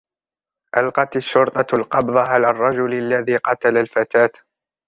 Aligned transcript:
ألقت 0.77 1.15
الشرطة 1.15 1.75
القبض 1.77 2.17
على 2.17 2.47
الرجل 2.47 2.93
الذي 2.93 3.37
قتل 3.37 3.77
الفتاة. 3.77 4.31